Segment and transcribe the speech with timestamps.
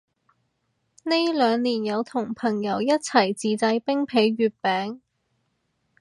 [1.03, 4.99] 呢兩年有同朋友一齊自製冰皮月餅